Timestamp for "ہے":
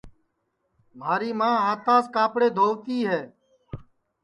3.09-3.21